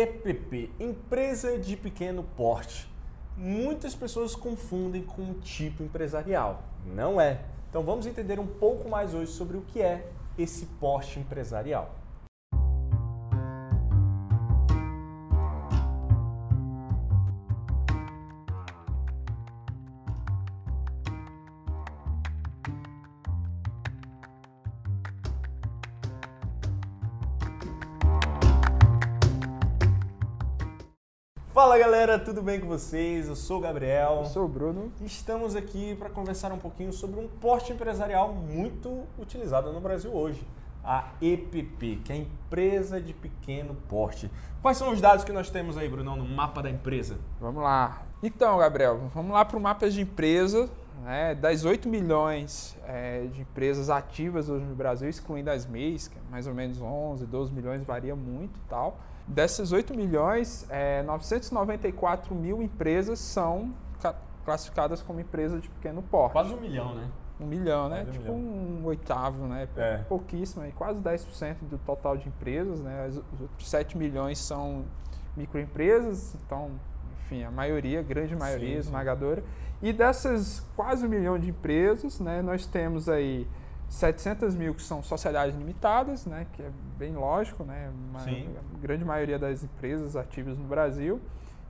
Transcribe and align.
EPP, 0.00 0.70
empresa 0.78 1.58
de 1.58 1.76
pequeno 1.76 2.22
porte. 2.22 2.88
Muitas 3.36 3.96
pessoas 3.96 4.36
confundem 4.36 5.02
com 5.02 5.22
um 5.22 5.34
tipo 5.34 5.82
empresarial. 5.82 6.62
Não 6.86 7.20
é. 7.20 7.40
Então 7.68 7.82
vamos 7.82 8.06
entender 8.06 8.38
um 8.38 8.46
pouco 8.46 8.88
mais 8.88 9.12
hoje 9.12 9.32
sobre 9.32 9.56
o 9.56 9.62
que 9.62 9.82
é 9.82 10.08
esse 10.38 10.66
porte 10.66 11.18
empresarial. 11.18 11.96
Fala 31.58 31.76
galera, 31.76 32.20
tudo 32.20 32.40
bem 32.40 32.60
com 32.60 32.68
vocês? 32.68 33.26
Eu 33.26 33.34
sou 33.34 33.58
o 33.58 33.60
Gabriel. 33.60 34.20
Eu 34.20 34.26
sou 34.26 34.44
o 34.44 34.48
Bruno. 34.48 34.92
Estamos 35.00 35.56
aqui 35.56 35.96
para 35.96 36.08
conversar 36.08 36.52
um 36.52 36.56
pouquinho 36.56 36.92
sobre 36.92 37.18
um 37.18 37.26
porte 37.26 37.72
empresarial 37.72 38.32
muito 38.32 39.02
utilizado 39.18 39.72
no 39.72 39.80
Brasil 39.80 40.14
hoje, 40.14 40.40
a 40.84 41.08
EPP, 41.20 41.96
que 42.04 42.12
é 42.12 42.14
a 42.14 42.18
empresa 42.18 43.00
de 43.00 43.12
pequeno 43.12 43.74
porte. 43.88 44.30
Quais 44.62 44.76
são 44.76 44.92
os 44.92 45.00
dados 45.00 45.24
que 45.24 45.32
nós 45.32 45.50
temos 45.50 45.76
aí, 45.76 45.88
Bruno, 45.88 46.14
no 46.14 46.24
mapa 46.24 46.62
da 46.62 46.70
empresa? 46.70 47.18
Vamos 47.40 47.60
lá. 47.60 48.02
Então, 48.22 48.58
Gabriel, 48.58 49.10
vamos 49.12 49.32
lá 49.32 49.44
para 49.44 49.56
o 49.56 49.60
mapa 49.60 49.90
de 49.90 50.00
empresa. 50.00 50.70
Né, 51.02 51.34
das 51.34 51.64
8 51.64 51.88
milhões 51.88 52.76
é, 52.86 53.26
de 53.32 53.40
empresas 53.40 53.90
ativas 53.90 54.48
hoje 54.48 54.64
no 54.64 54.74
Brasil, 54.76 55.08
excluindo 55.08 55.50
as 55.50 55.66
MEIs, 55.66 56.06
que 56.06 56.18
é 56.18 56.20
mais 56.30 56.46
ou 56.46 56.54
menos 56.54 56.80
11, 56.80 57.26
12 57.26 57.52
milhões, 57.52 57.82
varia 57.82 58.14
muito 58.14 58.56
e 58.56 58.68
tal. 58.68 58.96
Dessas 59.28 59.72
8 59.72 59.94
milhões, 59.94 60.66
é, 60.70 61.02
994 61.02 62.34
mil 62.34 62.62
empresas 62.62 63.18
são 63.18 63.74
classificadas 64.44 65.02
como 65.02 65.20
empresa 65.20 65.58
de 65.58 65.68
pequeno 65.68 66.02
porte. 66.02 66.32
Quase 66.32 66.54
um 66.54 66.60
milhão, 66.60 66.94
né? 66.94 67.10
Um 67.38 67.46
milhão, 67.46 67.88
né? 67.90 68.06
Tipo 68.10 68.32
um, 68.32 68.80
um, 68.80 68.86
oitavo, 68.86 69.46
né? 69.46 69.68
É. 69.76 69.98
Pouquíssimo, 70.08 70.64
quase 70.72 71.02
10% 71.02 71.56
do 71.62 71.76
total 71.78 72.16
de 72.16 72.26
empresas, 72.28 72.80
né? 72.80 73.06
Os 73.08 73.40
outros 73.42 73.68
7 73.68 73.98
milhões 73.98 74.38
são 74.38 74.86
microempresas, 75.36 76.34
então, 76.34 76.70
enfim, 77.12 77.44
a 77.44 77.50
maioria, 77.50 78.00
a 78.00 78.02
grande 78.02 78.34
maioria, 78.34 78.74
sim, 78.74 78.78
esmagadora. 78.78 79.42
Sim. 79.42 79.46
E 79.82 79.92
dessas 79.92 80.66
quase 80.74 81.06
um 81.06 81.08
milhão 81.08 81.38
de 81.38 81.50
empresas, 81.50 82.18
né, 82.18 82.42
nós 82.42 82.66
temos 82.66 83.08
aí 83.08 83.46
700 83.88 84.54
mil 84.54 84.74
que 84.74 84.82
são 84.82 85.02
sociedades 85.02 85.56
limitadas, 85.56 86.26
né, 86.26 86.46
que 86.52 86.62
é 86.62 86.70
bem 86.98 87.14
lógico, 87.14 87.64
né, 87.64 87.90
uma, 88.10 88.20
a 88.20 88.80
grande 88.80 89.04
maioria 89.04 89.38
das 89.38 89.62
empresas 89.64 90.14
ativas 90.14 90.58
no 90.58 90.64
Brasil. 90.64 91.20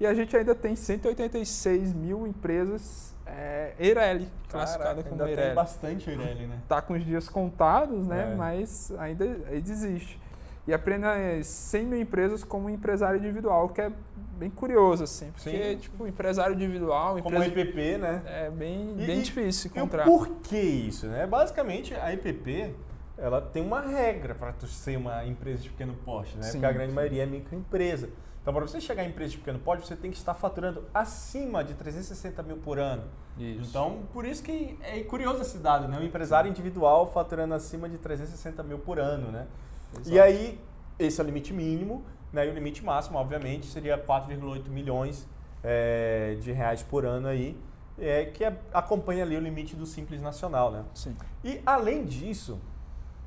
E 0.00 0.06
a 0.06 0.14
gente 0.14 0.36
ainda 0.36 0.54
tem 0.54 0.76
186 0.76 1.92
mil 1.92 2.26
empresas 2.26 3.14
é, 3.26 3.74
Eireli, 3.78 4.28
classificadas 4.48 5.02
como 5.04 5.14
ainda 5.14 5.28
Eireli. 5.28 5.46
Tem 5.48 5.54
bastante 5.54 6.10
Eireli, 6.10 6.46
né? 6.46 6.58
Está 6.62 6.80
com 6.80 6.94
os 6.94 7.04
dias 7.04 7.28
contados, 7.28 8.06
né, 8.06 8.32
é. 8.32 8.34
mas 8.36 8.92
ainda, 8.98 9.24
ainda 9.24 9.56
existe. 9.56 10.20
E 10.68 10.74
apenas 10.74 11.46
100 11.46 11.86
mil 11.86 11.98
empresas 11.98 12.44
como 12.44 12.68
empresário 12.68 13.18
individual, 13.18 13.70
que 13.70 13.80
é 13.80 13.90
bem 14.36 14.50
curioso, 14.50 15.02
assim, 15.02 15.30
porque, 15.30 15.72
Sim. 15.72 15.78
tipo, 15.78 16.06
empresário 16.06 16.54
individual... 16.54 17.18
Como 17.22 17.38
a 17.38 17.46
IPP, 17.46 17.96
né? 17.96 18.22
É 18.26 18.50
bem, 18.50 18.94
e, 18.98 19.06
bem 19.06 19.22
difícil 19.22 19.70
encontrar. 19.74 20.02
E 20.02 20.04
por 20.04 20.28
que 20.42 20.58
isso, 20.58 21.06
né? 21.06 21.26
Basicamente, 21.26 21.94
a 21.94 22.12
IPP, 22.12 22.74
ela 23.16 23.40
tem 23.40 23.62
uma 23.62 23.80
regra 23.80 24.34
para 24.34 24.52
ser 24.66 24.98
uma 24.98 25.24
empresa 25.24 25.62
de 25.62 25.70
pequeno 25.70 25.94
porte, 26.04 26.36
né? 26.36 26.42
Sim, 26.42 26.52
porque 26.58 26.66
a 26.66 26.72
grande 26.72 26.90
sim. 26.90 26.96
maioria 26.96 27.22
é 27.22 27.26
microempresa. 27.26 28.10
Então, 28.42 28.52
para 28.52 28.66
você 28.66 28.78
chegar 28.78 29.04
em 29.04 29.08
empresa 29.08 29.30
de 29.30 29.38
pequeno 29.38 29.58
porte, 29.60 29.86
você 29.86 29.96
tem 29.96 30.10
que 30.10 30.18
estar 30.18 30.34
faturando 30.34 30.84
acima 30.92 31.64
de 31.64 31.72
360 31.72 32.42
mil 32.42 32.58
por 32.58 32.78
ano. 32.78 33.04
Isso. 33.38 33.70
Então, 33.70 34.00
por 34.12 34.26
isso 34.26 34.42
que 34.42 34.78
é 34.82 35.00
curioso 35.00 35.40
esse 35.40 35.56
dado, 35.56 35.88
né? 35.88 35.98
O 35.98 36.04
empresário 36.04 36.50
individual 36.50 37.10
faturando 37.10 37.54
acima 37.54 37.88
de 37.88 37.96
360 37.96 38.62
mil 38.62 38.78
por 38.78 38.98
ano, 38.98 39.32
né? 39.32 39.46
Exato. 39.92 40.10
E 40.10 40.20
aí, 40.20 40.60
esse 40.98 41.20
é 41.20 41.24
o 41.24 41.26
limite 41.26 41.52
mínimo. 41.52 42.04
Né? 42.32 42.46
E 42.46 42.50
o 42.50 42.54
limite 42.54 42.84
máximo, 42.84 43.18
obviamente, 43.18 43.66
seria 43.66 43.98
4,8 43.98 44.68
milhões 44.68 45.26
é, 45.62 46.36
de 46.40 46.52
reais 46.52 46.82
por 46.82 47.04
ano 47.04 47.28
aí, 47.28 47.56
é, 47.98 48.26
que 48.26 48.44
é, 48.44 48.56
acompanha 48.72 49.24
ali 49.24 49.36
o 49.36 49.40
limite 49.40 49.74
do 49.74 49.86
Simples 49.86 50.20
Nacional. 50.20 50.70
Né? 50.70 50.84
Sim. 50.94 51.16
E 51.42 51.60
além 51.64 52.04
disso, 52.04 52.60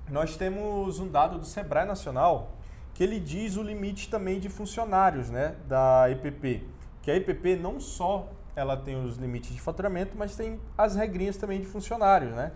nós 0.09 0.37
temos 0.37 0.99
um 0.99 1.07
dado 1.07 1.39
do 1.39 1.45
Sebrae 1.45 1.85
Nacional 1.85 2.51
que 2.93 3.03
ele 3.03 3.19
diz 3.19 3.55
o 3.55 3.63
limite 3.63 4.09
também 4.09 4.39
de 4.39 4.49
funcionários 4.49 5.29
né, 5.29 5.55
da 5.67 6.09
EPP. 6.09 6.67
Que 7.01 7.09
a 7.09 7.15
EPP 7.15 7.55
não 7.55 7.79
só 7.79 8.27
ela 8.55 8.75
tem 8.75 9.01
os 9.01 9.17
limites 9.17 9.53
de 9.53 9.61
faturamento, 9.61 10.17
mas 10.17 10.35
tem 10.35 10.59
as 10.77 10.95
regrinhas 10.95 11.37
também 11.37 11.59
de 11.59 11.65
funcionários. 11.65 12.31
Né? 12.33 12.51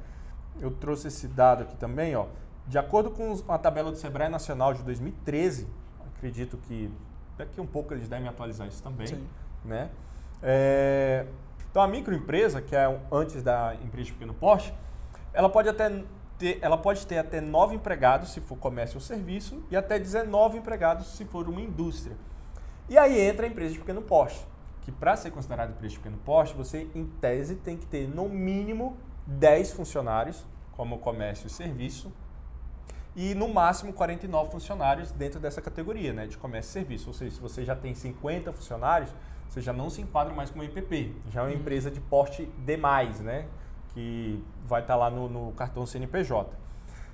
Eu 0.59 0.71
trouxe 0.71 1.07
esse 1.07 1.27
dado 1.27 1.63
aqui 1.63 1.75
também. 1.77 2.15
Ó. 2.15 2.27
De 2.67 2.77
acordo 2.77 3.11
com 3.11 3.37
a 3.47 3.57
tabela 3.57 3.91
do 3.91 3.97
Sebrae 3.97 4.29
Nacional 4.29 4.73
de 4.73 4.81
2013, 4.83 5.67
acredito 6.15 6.57
que 6.57 6.91
daqui 7.37 7.61
um 7.61 7.65
pouco 7.65 7.93
eles 7.93 8.07
devem 8.07 8.27
atualizar 8.27 8.67
isso 8.67 8.81
também. 8.81 9.07
Sim. 9.07 9.27
Né? 9.63 9.89
É, 10.41 11.27
então 11.69 11.81
a 11.81 11.87
microempresa, 11.87 12.61
que 12.61 12.75
é 12.75 12.99
antes 13.11 13.43
da 13.43 13.75
empresa 13.83 14.05
de 14.05 14.13
pequeno 14.13 14.33
porte, 14.33 14.73
ela 15.33 15.49
pode 15.49 15.69
até 15.69 16.03
ter, 16.37 16.57
ela 16.61 16.77
pode 16.77 17.05
ter 17.05 17.17
até 17.17 17.39
9 17.39 17.75
empregados 17.75 18.31
se 18.31 18.41
for 18.41 18.57
comércio 18.57 18.97
ou 18.97 19.01
serviço 19.01 19.63
e 19.69 19.75
até 19.75 19.99
19 19.99 20.57
empregados 20.57 21.07
se 21.15 21.25
for 21.25 21.47
uma 21.47 21.61
indústria. 21.61 22.15
E 22.89 22.97
aí 22.97 23.19
entra 23.19 23.45
a 23.45 23.49
empresa 23.49 23.73
de 23.73 23.79
pequeno 23.79 24.01
porte, 24.01 24.45
que 24.81 24.91
para 24.91 25.15
ser 25.15 25.31
considerada 25.31 25.71
empresa 25.71 25.93
de 25.93 25.99
pequeno 25.99 26.17
porte, 26.23 26.53
você 26.53 26.87
em 26.95 27.05
tese 27.05 27.55
tem 27.55 27.77
que 27.77 27.85
ter 27.85 28.07
no 28.07 28.29
mínimo 28.29 28.97
10 29.27 29.73
funcionários, 29.73 30.45
como 30.71 30.99
comércio 30.99 31.47
e 31.47 31.49
serviço, 31.49 32.11
e 33.15 33.33
no 33.33 33.47
máximo 33.47 33.93
49 33.93 34.51
funcionários 34.51 35.11
dentro 35.11 35.39
dessa 35.39 35.61
categoria 35.61 36.11
né, 36.11 36.27
de 36.27 36.37
comércio 36.37 36.69
e 36.69 36.73
serviço. 36.73 37.07
Ou 37.07 37.13
seja, 37.13 37.35
se 37.35 37.41
você 37.41 37.63
já 37.63 37.75
tem 37.75 37.95
50 37.95 38.51
funcionários, 38.51 39.09
você 39.47 39.61
já 39.61 39.71
não 39.71 39.89
se 39.89 40.01
enquadra 40.01 40.33
mais 40.33 40.49
como 40.49 40.63
IPP, 40.63 41.15
já 41.31 41.41
é 41.41 41.43
uma 41.43 41.49
uhum. 41.49 41.55
empresa 41.55 41.89
de 41.89 42.01
porte 42.01 42.45
demais, 42.65 43.21
né, 43.21 43.45
que 43.93 44.43
vai 44.65 44.81
estar 44.81 44.95
lá 44.95 45.09
no, 45.09 45.29
no 45.29 45.51
cartão 45.53 45.85
CNPJ. 45.85 46.53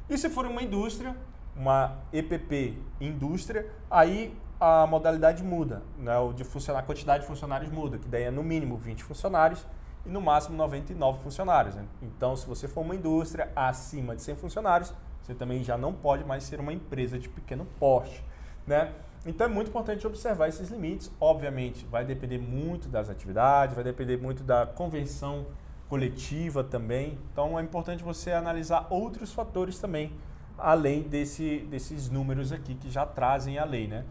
E 0.10 0.18
se 0.18 0.30
for 0.30 0.46
uma 0.46 0.64
indústria, 0.64 1.16
uma 1.56 1.98
EPP 2.12 2.78
indústria, 3.00 3.70
aí 3.90 4.36
a 4.60 4.86
modalidade 4.86 5.44
muda, 5.44 5.82
né? 5.98 6.18
o 6.20 6.34
de 6.34 6.44
funcionar, 6.44 6.80
a 6.80 6.84
quantidade 6.84 7.22
de 7.22 7.28
funcionários 7.28 7.72
muda, 7.72 7.98
que 7.98 8.08
daí 8.08 8.24
é 8.24 8.32
no 8.32 8.44
mínimo 8.44 8.78
20 8.78 9.04
funcionários 9.04 9.66
e 10.06 10.10
no 10.10 10.22
máximo 10.22 10.56
99 10.56 11.24
funcionários. 11.24 11.76
Né? 11.76 11.86
Então, 12.02 12.36
se 12.36 12.46
você 12.46 12.68
for 12.68 12.82
uma 12.82 12.96
indústria 12.96 13.52
acima 13.56 14.16
de 14.16 14.22
100 14.22 14.36
funcionários, 14.36 14.94
você 15.22 15.34
também 15.34 15.64
já 15.64 15.78
não 15.78 15.94
pode 15.94 16.24
mais 16.24 16.44
ser 16.44 16.60
uma 16.60 16.74
empresa 16.74 17.20
de 17.20 17.30
pequeno 17.30 17.66
porte, 17.80 18.24
né? 18.66 18.92
Então 19.26 19.46
é 19.46 19.50
muito 19.50 19.68
importante 19.68 20.06
observar 20.08 20.50
esses 20.50 20.70
limites. 20.70 21.12
Obviamente, 21.20 21.86
vai 21.86 22.04
depender 22.04 22.40
muito 22.40 22.90
das 22.90 23.10
atividades, 23.10 23.76
vai 23.76 23.84
depender 23.84 24.18
muito 24.18 24.44
da 24.44 24.66
convenção 24.66 25.46
coletiva 25.88 26.64
também. 26.64 27.20
Então 27.32 27.60
é 27.60 27.62
importante 27.62 28.04
você 28.04 28.32
analisar 28.32 28.88
outros 28.90 29.32
fatores 29.32 29.78
também, 29.78 30.12
além 30.58 31.04
desse, 31.04 31.60
desses 31.70 32.10
números 32.10 32.52
aqui 32.52 32.74
que 32.74 32.90
já 32.90 33.06
trazem 33.06 33.60
a 33.60 33.66
lei, 33.66 33.88
né? 33.88 34.06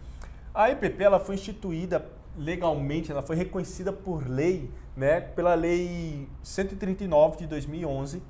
A 0.54 0.70
EPP 0.70 1.02
ela 1.02 1.18
foi 1.18 1.34
instituída 1.36 2.04
legalmente, 2.36 3.10
ela 3.10 3.22
foi 3.22 3.36
reconhecida 3.36 3.92
por 3.92 4.28
lei, 4.28 4.70
né, 4.96 5.20
pela 5.20 5.54
lei 5.54 6.28
139 6.42 7.38
de 7.38 7.46
2011, 7.46 8.22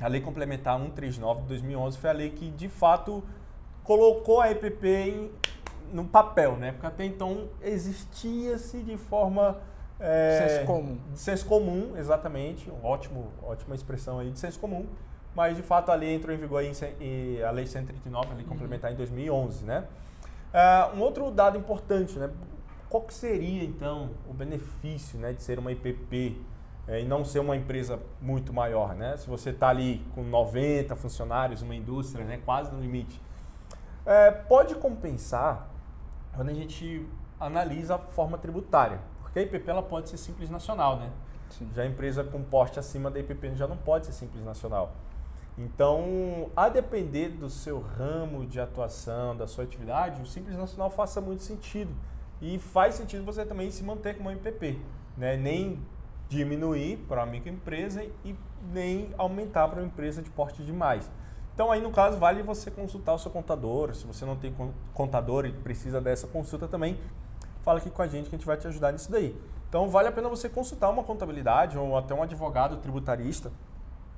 a 0.00 0.08
Lei 0.08 0.20
Complementar 0.20 0.78
139 0.78 1.42
de 1.42 1.48
2011 1.48 1.98
foi 1.98 2.10
a 2.10 2.12
lei 2.12 2.30
que, 2.30 2.50
de 2.50 2.68
fato, 2.68 3.22
colocou 3.82 4.40
a 4.40 4.50
EPP 4.50 4.86
em, 4.86 5.30
no 5.92 6.04
papel, 6.04 6.56
né? 6.56 6.72
Porque 6.72 6.86
até 6.86 7.04
então 7.04 7.48
existia-se 7.62 8.82
de 8.82 8.96
forma... 8.96 9.58
É, 10.00 10.46
senso 10.46 10.66
comum. 10.66 10.98
De 11.12 11.18
senso 11.18 11.46
comum, 11.46 11.96
exatamente. 11.96 12.70
Um 12.70 12.84
ótimo, 12.84 13.32
ótima 13.42 13.74
expressão 13.74 14.20
aí 14.20 14.30
de 14.30 14.38
senso 14.38 14.58
comum. 14.60 14.86
Mas, 15.34 15.56
de 15.56 15.62
fato, 15.62 15.90
a 15.90 15.94
lei 15.94 16.14
entrou 16.14 16.34
em 16.34 16.38
vigor 16.38 16.62
em, 16.62 16.72
em 17.00 17.42
a 17.42 17.50
Lei 17.50 17.66
139, 17.66 18.28
a 18.30 18.34
Lei 18.34 18.44
Complementar, 18.44 18.90
uhum. 18.90 18.94
em 18.94 18.98
2011, 18.98 19.64
né? 19.64 19.84
Uh, 20.52 20.96
um 20.96 21.00
outro 21.00 21.30
dado 21.30 21.58
importante, 21.58 22.18
né? 22.18 22.30
Qual 22.88 23.02
que 23.02 23.12
seria, 23.12 23.62
então, 23.64 24.10
o 24.28 24.32
benefício 24.32 25.18
né, 25.18 25.32
de 25.32 25.42
ser 25.42 25.58
uma 25.58 25.70
IPP 25.70 26.36
é, 26.88 27.02
e 27.02 27.04
não 27.04 27.24
ser 27.24 27.38
uma 27.38 27.54
empresa 27.54 28.00
muito 28.20 28.52
maior, 28.52 28.94
né? 28.94 29.16
Se 29.18 29.28
você 29.28 29.50
está 29.50 29.68
ali 29.68 30.04
com 30.14 30.22
90 30.22 30.96
funcionários, 30.96 31.60
uma 31.60 31.74
indústria, 31.74 32.24
né, 32.24 32.40
quase 32.44 32.72
no 32.72 32.80
limite, 32.80 33.20
é, 34.06 34.30
pode 34.30 34.74
compensar 34.76 35.68
quando 36.34 36.48
a 36.48 36.54
gente 36.54 37.06
analisa 37.38 37.96
a 37.96 37.98
forma 37.98 38.38
tributária, 38.38 39.00
porque 39.20 39.38
a 39.38 39.42
IPP 39.42 39.70
ela 39.70 39.82
pode 39.82 40.08
ser 40.08 40.16
simples 40.16 40.48
nacional, 40.48 40.96
né? 40.98 41.10
Sim. 41.50 41.68
Já 41.74 41.82
a 41.82 41.86
empresa 41.86 42.24
com 42.24 42.42
porte 42.42 42.78
acima 42.78 43.10
da 43.10 43.20
IPP 43.20 43.54
já 43.54 43.66
não 43.66 43.76
pode 43.76 44.06
ser 44.06 44.12
simples 44.12 44.44
nacional. 44.44 44.94
Então, 45.58 46.50
a 46.56 46.68
depender 46.68 47.30
do 47.30 47.50
seu 47.50 47.80
ramo 47.80 48.46
de 48.46 48.60
atuação, 48.60 49.36
da 49.36 49.46
sua 49.46 49.64
atividade, 49.64 50.22
o 50.22 50.26
Simples 50.26 50.56
Nacional 50.56 50.88
faça 50.88 51.20
muito 51.20 51.42
sentido. 51.42 51.92
E 52.40 52.60
faz 52.60 52.94
sentido 52.94 53.24
você 53.24 53.44
também 53.44 53.68
se 53.72 53.82
manter 53.82 54.16
como 54.16 54.30
MPP, 54.30 54.78
né? 55.16 55.36
nem 55.36 55.80
diminuir 56.28 56.98
para 57.08 57.22
uma 57.22 57.30
microempresa 57.32 58.04
e 58.24 58.36
nem 58.72 59.14
aumentar 59.16 59.68
para 59.68 59.80
uma 59.80 59.86
empresa 59.86 60.22
de 60.22 60.30
porte 60.30 60.62
demais. 60.62 61.10
Então 61.54 61.72
aí 61.72 61.80
no 61.80 61.90
caso 61.90 62.18
vale 62.18 62.42
você 62.42 62.70
consultar 62.70 63.14
o 63.14 63.18
seu 63.18 63.30
contador, 63.30 63.94
se 63.94 64.06
você 64.06 64.24
não 64.24 64.36
tem 64.36 64.54
contador 64.94 65.44
e 65.46 65.52
precisa 65.52 66.00
dessa 66.00 66.26
consulta 66.26 66.68
também, 66.68 66.98
fala 67.62 67.78
aqui 67.78 67.90
com 67.90 68.02
a 68.02 68.06
gente 68.06 68.28
que 68.28 68.36
a 68.36 68.38
gente 68.38 68.46
vai 68.46 68.56
te 68.56 68.66
ajudar 68.68 68.92
nisso 68.92 69.10
daí. 69.10 69.36
Então 69.68 69.88
vale 69.88 70.08
a 70.08 70.12
pena 70.12 70.28
você 70.28 70.48
consultar 70.48 70.88
uma 70.88 71.02
contabilidade 71.02 71.76
ou 71.76 71.96
até 71.96 72.14
um 72.14 72.22
advogado 72.22 72.76
tributarista 72.76 73.50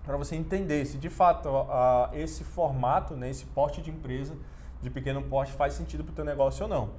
para 0.05 0.17
você 0.17 0.37
entender 0.37 0.85
se 0.85 0.99
de 0.99 1.09
fato 1.09 1.49
a, 1.49 2.11
esse 2.13 2.45
formato, 2.45 3.15
né, 3.15 3.31
esse 3.31 3.47
porte 3.47 3.81
de 3.81 3.91
empresa 3.91 4.37
de 4.83 4.91
pequeno 4.91 5.23
porte 5.23 5.53
faz 5.53 5.75
sentido 5.75 6.05
para 6.05 6.13
o 6.13 6.15
teu 6.15 6.25
negócio 6.25 6.65
ou 6.65 6.69
não. 6.69 6.91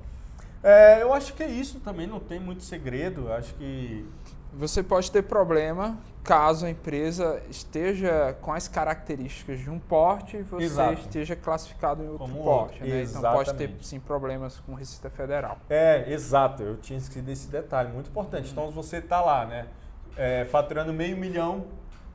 É, 0.64 1.02
eu 1.02 1.14
acho 1.14 1.34
que 1.34 1.44
é 1.44 1.50
isso 1.50 1.80
também, 1.80 2.08
não 2.08 2.20
tem 2.20 2.40
muito 2.40 2.64
segredo. 2.64 3.32
Acho 3.32 3.54
que 3.56 4.06
você 4.54 4.84
pode 4.84 5.12
ter 5.12 5.24
problema 5.24 5.98
caso 6.24 6.66
a 6.66 6.70
empresa 6.70 7.42
esteja 7.50 8.38
com 8.42 8.54
as 8.54 8.68
características 8.68 9.60
de 9.60 9.70
um 9.70 9.80
porte 9.80 10.38
e 10.38 10.44
você 10.44 10.66
Exato. 10.66 10.94
esteja 11.02 11.36
classificado 11.36 12.04
em 12.04 12.08
outro 12.08 12.28
Como 12.28 12.44
porte. 12.44 12.84
Né? 12.84 13.04
Então 13.04 13.22
pode 13.22 13.54
ter 13.56 13.74
sim 13.82 14.00
problemas 14.00 14.60
com 14.60 14.74
Receita 14.74 15.10
Federal. 15.10 15.58
É, 15.70 16.12
exato. 16.12 16.62
Eu 16.62 16.78
tinha 16.78 16.98
esquecido 16.98 17.30
esse 17.30 17.48
detalhe, 17.48 17.92
muito 17.92 18.10
importante. 18.10 18.50
Hum. 18.50 18.52
Então 18.52 18.72
você 18.72 18.98
está 18.98 19.22
lá, 19.22 19.46
né? 19.46 19.68
É, 20.16 20.46
faturando 20.46 20.94
meio 20.94 21.18
milhão 21.18 21.66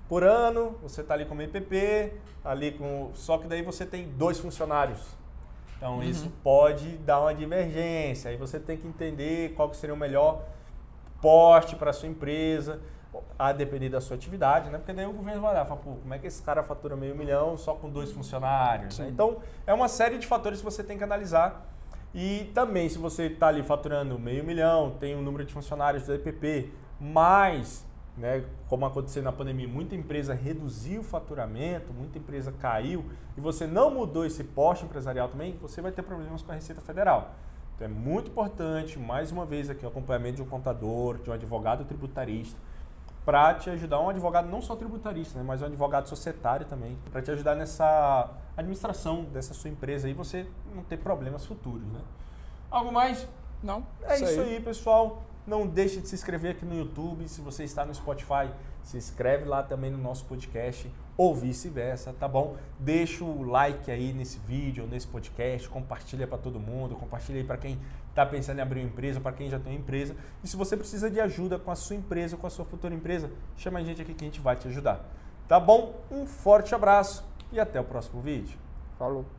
por 0.09 0.23
ano, 0.23 0.77
você 0.83 1.01
está 1.01 1.15
ali 1.15 1.25
como 1.25 1.43
EPP, 1.43 2.13
ali 2.45 2.73
com. 2.73 3.11
Só 3.15 3.39
que 3.39 3.49
daí 3.49 3.63
você 3.63 3.85
tem 3.85 4.09
dois 4.09 4.39
funcionários. 4.39 5.01
Então 5.77 5.97
uhum. 5.97 6.03
isso 6.03 6.31
pode 6.43 6.97
dar 6.99 7.21
uma 7.21 7.35
divergência. 7.35 8.31
Aí 8.31 8.37
você 8.37 8.59
tem 8.59 8.77
que 8.77 8.87
entender 8.87 9.55
qual 9.55 9.69
que 9.69 9.77
seria 9.77 9.95
o 9.95 9.99
melhor 9.99 10.43
porte 11.21 11.77
para 11.77 11.91
a 11.91 11.93
sua 11.93 12.09
empresa, 12.09 12.81
a 13.39 13.53
depender 13.53 13.89
da 13.89 14.01
sua 14.01 14.17
atividade, 14.17 14.71
né? 14.71 14.79
Porque 14.79 14.93
daí 14.93 15.07
o 15.07 15.13
governo 15.13 15.41
vai 15.41 15.53
olhar 15.53 15.65
e 15.65 15.69
fala, 15.69 15.81
pô, 15.81 15.97
como 15.97 16.15
é 16.15 16.19
que 16.19 16.27
esse 16.27 16.43
cara 16.43 16.63
fatura 16.63 16.97
meio 16.97 17.15
milhão 17.15 17.57
só 17.57 17.75
com 17.75 17.89
dois 17.89 18.13
funcionários? 18.13 18.99
Né? 18.99 19.09
Então, 19.09 19.39
é 19.67 19.73
uma 19.73 19.89
série 19.89 20.19
de 20.19 20.27
fatores 20.27 20.59
que 20.59 20.65
você 20.65 20.83
tem 20.83 20.99
que 20.99 21.05
analisar. 21.05 21.67
E 22.15 22.51
também, 22.55 22.89
se 22.89 22.99
você 22.99 23.25
está 23.25 23.49
ali 23.49 23.63
faturando 23.63 24.19
meio 24.19 24.43
milhão, 24.43 24.97
tem 24.99 25.15
um 25.15 25.23
número 25.23 25.45
de 25.45 25.53
funcionários 25.53 26.05
do 26.05 26.15
EPP, 26.15 26.73
mais, 26.99 27.87
né, 28.17 28.45
como 28.69 28.87
aconteceu 28.87 29.23
na 29.23 29.33
pandemia, 29.33 29.69
muita 29.69 29.95
empresa 29.95 30.35
reduziu 30.35 31.01
o 31.01 31.05
faturamento, 31.05 31.93
muita 31.93 32.19
empresa 32.19 32.53
caiu, 32.53 33.05
e 33.37 33.41
você 33.41 33.67
não 33.67 33.91
mudou 33.91 34.25
esse 34.25 34.43
poste 34.43 34.85
empresarial 34.85 35.29
também, 35.29 35.57
você 35.61 35.83
vai 35.83 35.93
ter 35.93 36.03
problemas 36.03 36.43
com 36.43 36.51
a 36.51 36.55
Receita 36.55 36.81
Federal. 36.81 37.35
Então 37.75 37.87
é 37.87 37.91
muito 37.91 38.31
importante, 38.31 38.99
mais 38.99 39.31
uma 39.31 39.45
vez 39.45 39.69
aqui, 39.69 39.85
o 39.85 39.89
acompanhamento 39.89 40.37
de 40.37 40.43
um 40.43 40.47
contador, 40.47 41.19
de 41.19 41.29
um 41.29 41.33
advogado 41.33 41.85
tributarista, 41.85 42.59
para 43.25 43.55
te 43.55 43.69
ajudar, 43.71 44.01
um 44.01 44.09
advogado 44.09 44.49
não 44.49 44.63
só 44.63 44.77
tributarista, 44.77 45.39
né, 45.39 45.45
mas 45.47 45.61
um 45.61 45.67
advogado 45.67 46.09
societário 46.09 46.65
também, 46.65 46.97
para 47.11 47.21
te 47.21 47.31
ajudar 47.31 47.55
nessa 47.55 48.31
administração 48.57 49.25
dessa 49.25 49.53
sua 49.53 49.69
empresa 49.69 50.09
e 50.09 50.15
você 50.15 50.47
não 50.75 50.83
ter 50.85 50.97
problemas 50.97 51.45
futuros. 51.45 51.87
Né? 51.87 52.01
Algo 52.71 52.91
mais? 52.93 53.29
Não. 53.63 53.85
É 54.05 54.15
isso, 54.15 54.25
isso 54.25 54.41
aí. 54.41 54.55
aí, 54.55 54.61
pessoal. 54.61 55.23
Não 55.47 55.67
deixe 55.67 56.01
de 56.01 56.09
se 56.09 56.15
inscrever 56.15 56.53
aqui 56.53 56.65
no 56.65 56.77
YouTube. 56.77 57.29
Se 57.29 57.41
você 57.41 57.63
está 57.63 57.85
no 57.85 57.95
Spotify, 57.95 58.51
se 58.83 58.97
inscreve 58.97 59.45
lá 59.45 59.63
também 59.63 59.91
no 59.91 59.99
nosso 59.99 60.25
podcast 60.25 60.91
ou 61.17 61.35
vice-versa, 61.35 62.13
tá 62.13 62.27
bom? 62.29 62.57
Deixa 62.79 63.25
o 63.25 63.43
like 63.43 63.91
aí 63.91 64.13
nesse 64.13 64.39
vídeo, 64.41 64.87
nesse 64.87 65.07
podcast, 65.07 65.69
compartilha 65.69 66.27
para 66.27 66.37
todo 66.37 66.61
mundo, 66.61 66.95
compartilha 66.97 67.39
aí 67.39 67.45
para 67.45 67.57
quem 67.57 67.79
está 68.11 68.27
pensando 68.27 68.59
em 68.59 68.63
abrir 68.63 68.81
uma 68.81 68.89
empresa, 68.89 69.21
para 69.21 69.33
quem 69.33 69.49
já 69.49 69.59
tem 69.59 69.73
uma 69.73 69.79
empresa. 69.79 70.17
E 70.43 70.49
se 70.49 70.57
você 70.57 70.77
precisa 70.77 71.11
de 71.11 71.21
ajuda 71.21 71.59
com 71.59 71.71
a 71.71 71.77
sua 71.77 71.97
empresa, 71.97 72.37
com 72.37 72.47
a 72.47 72.51
sua 72.51 72.65
futura 72.65 72.95
empresa, 72.95 73.31
chama 73.57 73.79
a 73.79 73.85
gente 73.85 74.03
aqui 74.03 74.15
que 74.15 74.25
a 74.25 74.29
gente 74.29 74.41
vai 74.41 74.57
te 74.57 74.69
ajudar. 74.69 75.05
Tá 75.47 75.61
bom? 75.61 75.95
Um 76.11 76.27
forte 76.27 76.75
abraço 76.75 77.25
e 77.53 77.61
até 77.61 77.81
o 77.81 77.85
próximo 77.85 78.21
vídeo. 78.21 78.59
Falou! 78.99 79.37